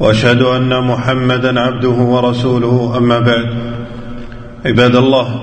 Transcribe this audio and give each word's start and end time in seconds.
وأشهد 0.00 0.42
أن 0.42 0.84
محمدا 0.84 1.60
عبده 1.60 1.88
ورسوله 1.88 2.94
أما 2.98 3.18
بعد. 3.18 3.46
عباد 4.66 4.96
الله 4.96 5.40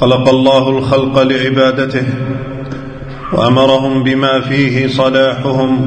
خلق 0.00 0.28
الله 0.28 0.78
الخلق 0.78 1.22
لعبادته 1.22 2.06
وأمرهم 3.32 4.02
بما 4.02 4.40
فيه 4.40 4.88
صلاحهم 4.88 5.86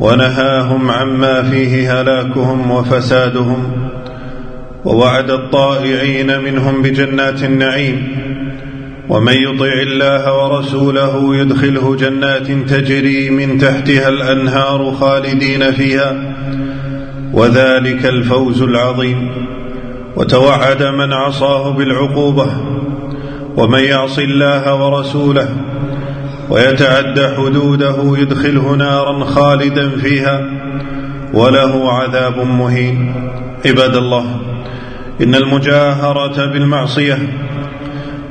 ونهاهم 0.00 0.90
عما 0.90 1.42
فيه 1.42 2.00
هلاكهم 2.00 2.70
وفسادهم 2.70 3.72
ووعد 4.84 5.30
الطائعين 5.30 6.40
منهم 6.40 6.82
بجنات 6.82 7.42
النعيم. 7.42 8.08
ومن 9.08 9.32
يطع 9.32 9.72
الله 9.82 10.44
ورسوله 10.44 11.36
يدخله 11.36 11.96
جنات 11.96 12.46
تجري 12.46 13.30
من 13.30 13.58
تحتها 13.58 14.08
الأنهار 14.08 14.92
خالدين 14.92 15.72
فيها 15.72 16.34
وذلك 17.32 18.06
الفوز 18.06 18.62
العظيم. 18.62 19.30
وتوعد 20.16 20.82
من 20.82 21.12
عصاه 21.12 21.70
بالعقوبة 21.70 22.46
ومن 23.56 23.80
يعص 23.80 24.18
الله 24.18 24.84
ورسوله 24.84 25.48
ويتعد 26.50 27.34
حدوده 27.36 28.18
يدخله 28.18 28.74
نارا 28.76 29.24
خالدا 29.24 29.90
فيها 29.90 30.40
وله 31.34 31.92
عذاب 31.92 32.38
مهين. 32.38 33.14
عباد 33.66 33.96
الله 33.96 34.40
إن 35.22 35.34
المجاهرة 35.34 36.46
بالمعصية 36.46 37.18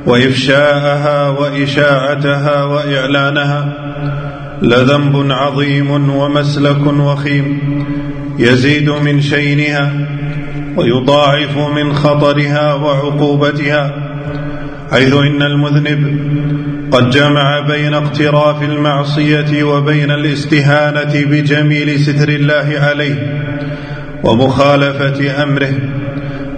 وإفشاءها 0.06 1.28
وإشاعتها 1.28 2.64
وإعلانها 2.64 3.72
لذنب 4.62 5.32
عظيم 5.32 6.10
ومسلك 6.10 6.86
وخيم 6.86 7.58
يزيد 8.38 8.90
من 8.90 9.20
شينها 9.20 9.92
ويضاعف 10.76 11.56
من 11.56 11.92
خطرها 11.92 12.74
وعقوبتها 12.74 13.94
حيث 14.90 15.14
إن 15.14 15.42
المذنب 15.42 16.18
قد 16.92 17.10
جمع 17.10 17.60
بين 17.60 17.94
اقتراف 17.94 18.62
المعصية 18.62 19.62
وبين 19.64 20.10
الاستهانة 20.10 21.24
بجميل 21.24 22.00
ستر 22.00 22.28
الله 22.28 22.74
عليه 22.80 23.42
ومخالفة 24.24 25.42
أمره 25.42 25.74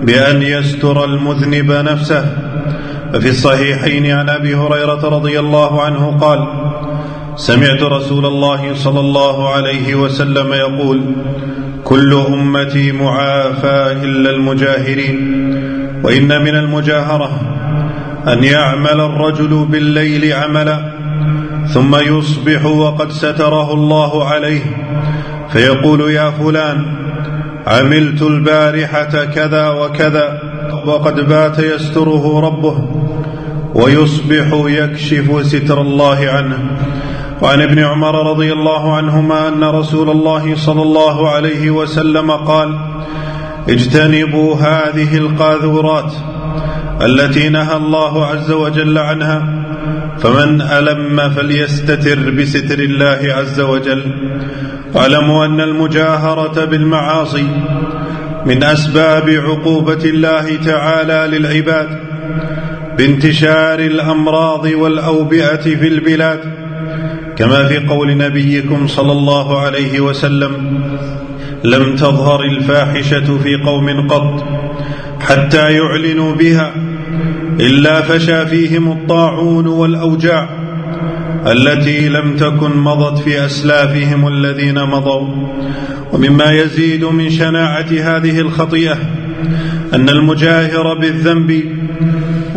بأن 0.02 0.42
يستر 0.42 1.04
المذنب 1.04 1.72
نفسه 1.72 2.47
ففي 3.12 3.28
الصحيحين 3.28 4.10
عن 4.10 4.28
أبي 4.28 4.54
هريرة 4.54 5.08
رضي 5.08 5.40
الله 5.40 5.82
عنه 5.82 6.18
قال 6.20 6.48
سمعت 7.36 7.82
رسول 7.82 8.26
الله 8.26 8.74
صلى 8.74 9.00
الله 9.00 9.48
عليه 9.48 9.94
وسلم 9.94 10.52
يقول 10.52 11.00
كل 11.84 12.14
أمتي 12.14 12.92
معافى 12.92 13.96
إلا 14.02 14.30
المجاهرين 14.30 15.18
وإن 16.04 16.42
من 16.42 16.54
المجاهرة 16.56 17.40
أن 18.28 18.44
يعمل 18.44 19.00
الرجل 19.00 19.66
بالليل 19.70 20.32
عملا 20.32 20.92
ثم 21.72 21.96
يصبح 21.96 22.64
وقد 22.64 23.10
ستره 23.10 23.74
الله 23.74 24.24
عليه 24.24 24.62
فيقول 25.48 26.10
يا 26.10 26.30
فلان 26.30 26.84
عملت 27.66 28.22
البارحة 28.22 29.24
كذا 29.24 29.68
وكذا 29.68 30.40
وقد 30.84 31.20
بات 31.28 31.58
يستره 31.58 32.40
ربه. 32.40 32.97
ويصبح 33.74 34.46
يكشف 34.52 35.46
ستر 35.46 35.80
الله 35.80 36.28
عنه. 36.28 36.58
وعن 37.42 37.62
ابن 37.62 37.78
عمر 37.78 38.30
رضي 38.30 38.52
الله 38.52 38.96
عنهما 38.96 39.48
أن 39.48 39.64
رسول 39.64 40.10
الله 40.10 40.56
صلى 40.56 40.82
الله 40.82 41.28
عليه 41.28 41.70
وسلم 41.70 42.30
قال 42.30 42.78
اجتنبوا 43.68 44.56
هذه 44.56 45.16
القاذورات 45.16 46.12
التي 47.02 47.48
نهى 47.48 47.76
الله 47.76 48.26
عز 48.26 48.50
وجل 48.50 48.98
عنها 48.98 49.64
فمن 50.18 50.60
ألم 50.60 51.30
فليستتر 51.30 52.30
بستر 52.30 52.78
الله 52.78 53.20
عز 53.22 53.60
وجل. 53.60 54.02
واعلموا 54.94 55.46
أن 55.46 55.60
المجاهرة 55.60 56.64
بالمعاصي 56.64 57.46
من 58.46 58.64
أسباب 58.64 59.30
عقوبة 59.30 60.04
الله 60.04 60.56
تعالى 60.56 61.38
للعباد. 61.38 61.88
بانتشار 62.98 63.78
الأمراض 63.78 64.64
والأوبئة 64.64 65.56
في 65.56 65.88
البلاد 65.88 66.40
كما 67.36 67.64
في 67.64 67.78
قول 67.78 68.16
نبيكم 68.16 68.86
صلى 68.86 69.12
الله 69.12 69.60
عليه 69.60 70.00
وسلم 70.00 70.80
لم 71.64 71.96
تظهر 71.96 72.44
الفاحشة 72.44 73.38
في 73.38 73.56
قوم 73.66 74.08
قط 74.08 74.44
حتى 75.20 75.72
يعلنوا 75.72 76.34
بها 76.34 76.72
إلا 77.60 78.00
فشى 78.02 78.46
فيهم 78.46 78.92
الطاعون 78.92 79.66
والأوجاع 79.66 80.48
التي 81.46 82.08
لم 82.08 82.36
تكن 82.36 82.76
مضت 82.76 83.18
في 83.18 83.44
أسلافهم 83.44 84.28
الذين 84.28 84.84
مضوا. 84.84 85.48
ومما 86.12 86.52
يزيد 86.52 87.04
من 87.04 87.30
شناعة 87.30 87.86
هذه 88.00 88.40
الخطيئة 88.40 88.96
أن 89.94 90.08
المجاهر 90.08 90.94
بالذنب 90.94 91.78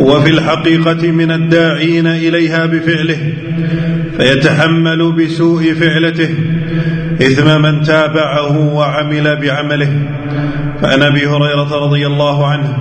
وفي 0.02 0.30
الحقيقة 0.30 1.10
من 1.12 1.30
الداعين 1.30 2.06
إليها 2.06 2.66
بفعله 2.66 3.32
فيتحمل 4.16 5.12
بسوء 5.12 5.72
فعلته 5.72 6.34
إثم 7.22 7.62
من 7.62 7.82
تابعه 7.82 8.74
وعمل 8.74 9.36
بعمله. 9.36 9.92
فعن 10.82 11.02
أبي 11.02 11.26
هريرة 11.26 11.84
رضي 11.84 12.06
الله 12.06 12.46
عنه 12.46 12.76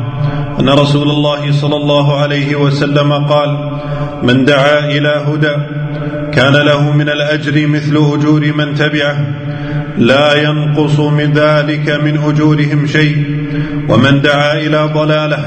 أن 0.60 0.70
رسول 0.70 1.10
الله 1.10 1.52
صلى 1.52 1.76
الله 1.76 2.22
عليه 2.22 2.56
وسلم 2.56 3.14
قال 3.14 3.80
من 4.24 4.46
دعا 4.46 4.80
إلى 4.80 5.26
هدى 5.28 5.56
كان 6.34 6.54
له 6.54 6.92
من 6.92 7.10
الأجر 7.10 7.68
مثل 7.68 7.96
أجور 7.96 8.54
من 8.54 8.76
تبعه 8.76 9.26
لا 9.98 10.42
ينقص 10.44 11.00
من 11.00 11.34
ذلك 11.34 11.90
من 12.04 12.18
أجورهم 12.18 12.88
شيء 12.88 13.26
ومن 13.90 14.22
دعا 14.22 14.54
إلى 14.54 14.90
ضلاله 14.94 15.46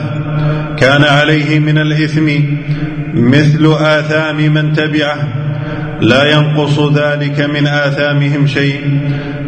كان 0.79 1.05
عليه 1.05 1.59
من 1.59 1.79
الإثم 1.79 2.29
مثل 3.15 3.75
آثام 3.81 4.37
من 4.37 4.73
تبعه. 4.73 5.29
لا 6.01 6.33
ينقص 6.33 6.79
ذلك 6.81 7.41
من 7.41 7.67
آثامهم 7.67 8.47
شيء. 8.47 9.01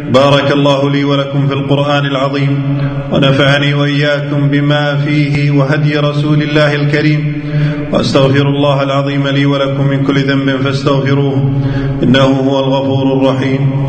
بارك 0.09 0.51
الله 0.51 0.91
لي 0.91 1.03
ولكم 1.03 1.47
في 1.47 1.53
القرآن 1.53 2.05
العظيم 2.05 2.77
ونفعني 3.11 3.73
وإياكم 3.73 4.49
بما 4.49 4.95
فيه 4.95 5.51
وهدي 5.51 5.97
رسول 5.97 6.41
الله 6.41 6.75
الكريم. 6.75 7.41
وأستغفر 7.91 8.47
الله 8.47 8.83
العظيم 8.83 9.27
لي 9.27 9.45
ولكم 9.45 9.87
من 9.87 10.03
كل 10.03 10.19
ذنب 10.19 10.61
فاستغفروه 10.61 11.61
إنه 12.03 12.19
هو 12.19 12.59
الغفور 12.59 13.17
الرحيم. 13.17 13.87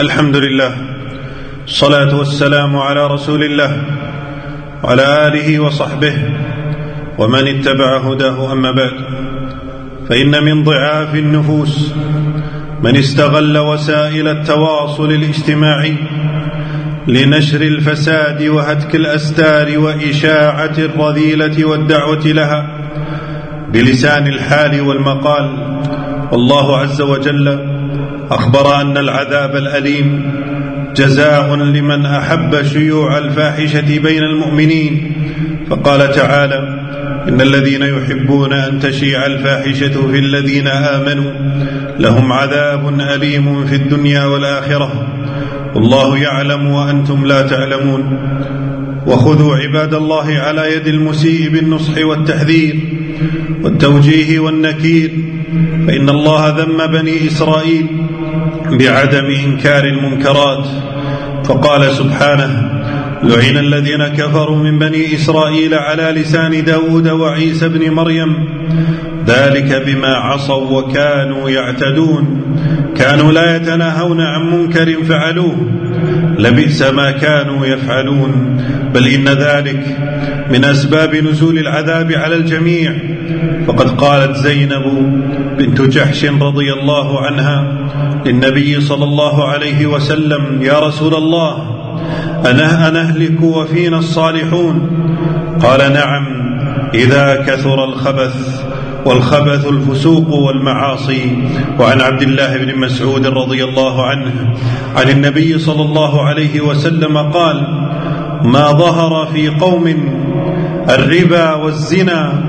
الحمد 0.00 0.36
لله 0.36 0.72
الصلاة 1.66 2.18
والسلام 2.18 2.76
على 2.76 3.06
رسول 3.06 3.44
الله. 3.44 3.82
وعلى 4.82 5.26
آله 5.26 5.60
وصحبه 5.60 6.14
ومن 7.18 7.48
اتبع 7.48 7.98
هداه 7.98 8.52
أما 8.52 8.70
بعد. 8.70 8.92
فإن 10.08 10.44
من 10.44 10.64
ضعاف 10.64 11.14
النفوس 11.14 11.92
من 12.82 12.96
استغل 12.96 13.58
وسائل 13.58 14.28
التواصل 14.28 15.12
الاجتماعي 15.12 15.94
لنشر 17.08 17.60
الفساد 17.60 18.42
وهتك 18.42 18.94
الأستار 18.94 19.78
وإشاعة 19.78 20.78
الرذيلة 20.78 21.64
والدعوة 21.64 22.26
لها 22.26 22.78
بلسان 23.72 24.26
الحال 24.26 24.80
والمقال. 24.80 25.78
والله 26.32 26.78
عز 26.78 27.02
وجل 27.02 27.48
أخبر 28.30 28.80
أن 28.80 28.96
العذاب 28.96 29.56
الأليم 29.56 30.32
جزاء 30.98 31.54
لمن 31.54 32.06
أحب 32.06 32.62
شيوع 32.62 33.18
الفاحشة 33.18 33.98
بين 33.98 34.22
المؤمنين. 34.22 35.12
فقال 35.70 36.10
تعالى 36.10 36.58
إن 37.28 37.40
الذين 37.40 37.82
يحبون 37.82 38.52
أن 38.52 38.80
تشيع 38.80 39.26
الفاحشة 39.26 40.08
في 40.10 40.18
الذين 40.18 40.66
آمنوا 40.66 41.32
لهم 41.98 42.32
عذاب 42.32 43.00
أليم 43.00 43.66
في 43.66 43.74
الدنيا 43.74 44.24
والآخرة. 44.24 45.06
والله 45.74 46.18
يعلم 46.18 46.66
وأنتم 46.66 47.26
لا 47.26 47.42
تعلمون. 47.42 48.18
وخذوا 49.06 49.56
عباد 49.56 49.94
الله 49.94 50.38
على 50.38 50.76
يد 50.76 50.86
المسيء 50.86 51.48
بالنصح 51.50 52.04
والتحذير. 52.04 52.74
والتوجيه 53.62 54.38
والنكير 54.38 55.10
فإن 55.86 56.08
الله 56.08 56.48
ذم 56.48 56.86
بني 56.86 57.26
إسرائيل 57.26 57.86
بعدم 58.70 59.24
إنكار 59.44 59.84
المنكرات 59.84 60.66
فقال 61.44 61.90
سبحانه 61.90 62.78
لعن 63.22 63.56
الذين 63.56 64.08
كفروا 64.08 64.56
من 64.56 64.78
بني 64.78 65.14
إسرائيل 65.14 65.74
على 65.74 66.20
لسان 66.20 66.64
داود 66.64 67.08
وعيسى 67.08 67.68
بن 67.68 67.90
مريم 67.90 68.48
ذلك 69.26 69.82
بما 69.86 70.14
عصوا 70.14 70.80
وكانوا 70.80 71.50
يعتدون 71.50 72.42
كانوا 72.96 73.32
لا 73.32 73.56
يتناهون 73.56 74.20
عن 74.20 74.50
منكر 74.50 75.04
فعلوه 75.04 75.56
لبئس 76.38 76.82
ما 76.82 77.10
كانوا 77.10 77.66
يفعلون 77.66 78.60
بل 78.94 79.06
إن 79.06 79.28
ذلك 79.28 79.98
من 80.50 80.64
أسباب 80.64 81.14
نزول 81.14 81.58
العذاب 81.58 82.12
على 82.12 82.34
الجميع. 82.34 82.92
فقد 83.66 83.90
قالت 83.90 84.36
زينب 84.36 84.84
بنت 85.58 85.80
جحش 85.80 86.24
رضي 86.24 86.72
الله 86.72 87.26
عنها 87.26 87.88
للنبي 88.26 88.80
صلى 88.80 89.04
الله 89.04 89.48
عليه 89.48 89.86
وسلم 89.86 90.62
يا 90.62 90.78
رسول 90.78 91.14
الله 91.14 91.78
أنا 92.46 92.88
أنهلك 92.88 93.42
وفينا 93.42 93.98
الصالحون؟ 93.98 94.90
قال 95.62 95.92
نعم 95.92 96.26
إذا 96.94 97.44
كثر 97.46 97.84
الخبث 97.84 98.64
والخبث 99.08 99.66
الفسوق 99.66 100.28
والمعاصي 100.28 101.36
وعن 101.80 102.00
عبد 102.00 102.22
الله 102.22 102.56
بن 102.56 102.78
مسعود 102.78 103.26
رضي 103.26 103.64
الله 103.64 104.06
عنه 104.06 104.54
عن 104.96 105.10
النبي 105.10 105.58
صلى 105.58 105.82
الله 105.82 106.22
عليه 106.22 106.60
وسلم 106.60 107.18
قال 107.18 107.56
ما 108.42 108.72
ظهر 108.72 109.26
في 109.26 109.48
قوم 109.48 109.86
الربا 110.90 111.54
والزنا 111.54 112.42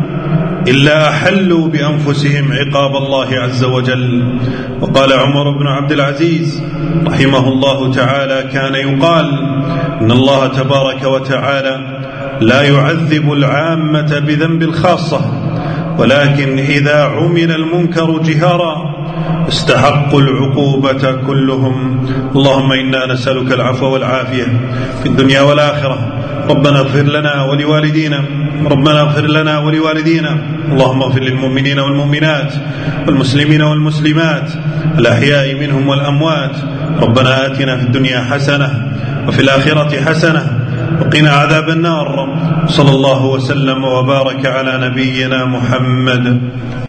إلا 0.67 1.09
أحلوا 1.09 1.67
بأنفسهم 1.67 2.51
عقاب 2.51 2.95
الله 2.95 3.27
عز 3.39 3.63
وجل. 3.63 4.38
وقال 4.81 5.13
عمر 5.13 5.57
بن 5.57 5.67
عبد 5.67 5.91
العزيز 5.91 6.63
رحمه 7.07 7.47
الله 7.47 7.94
تعالى 7.94 8.50
كان 8.53 8.75
يقال 8.75 9.25
إن 10.01 10.12
الله 10.12 10.47
تبارك 10.47 11.03
وتعالى 11.03 12.00
لا 12.41 12.62
يعذب 12.62 13.31
العامة 13.31 14.19
بذنب 14.19 14.62
الخاصة 14.63 15.49
ولكن 16.00 16.60
إذا 16.60 17.04
عمل 17.04 17.51
المنكر 17.51 18.22
جهارا 18.24 18.96
استحقوا 19.48 20.22
العقوبة 20.22 21.12
كلهم. 21.28 22.06
اللهم 22.36 22.72
إنا 22.72 23.13
نسألك 23.13 23.54
العفو 23.54 23.86
والعافية 23.86 24.48
في 25.04 25.10
الدنيا 25.10 25.42
والآخرة. 25.42 26.13
ربنا 26.50 26.80
اغفر 26.80 27.01
لنا 27.01 27.44
ولوالدينا. 27.44 28.24
ربنا 28.66 29.01
اغفر 29.01 29.28
لنا 29.28 29.60
ولوالدينا. 29.60 30.38
اللهم 30.72 31.01
اغفر 31.01 31.19
للمؤمنين 31.19 31.80
والمؤمنات 31.80 32.54
والمسلمين 33.07 33.62
والمسلمات 33.62 34.51
الأحياء 35.00 35.56
منهم 35.56 35.88
والأموات. 35.88 36.56
ربنا 37.01 37.46
آتنا 37.46 37.78
في 37.78 37.84
الدنيا 37.84 38.19
حسنة 38.31 38.92
وفي 39.28 39.42
الآخرة 39.42 40.01
حسنة. 40.01 40.58
وقنا 41.00 41.31
عذاب 41.31 41.69
النار. 41.69 42.30
صلى 42.68 42.92
الله 42.92 43.25
وسلم 43.25 43.84
وبارك 43.84 44.46
على 44.46 44.90
نبينا 44.90 45.46
محمد. 45.46 46.42